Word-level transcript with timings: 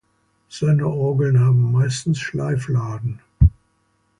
Seine 0.49 0.87
Orgeln 0.87 1.39
haben 1.39 1.71
meistens 1.73 2.17
Schleifladen. 2.17 3.19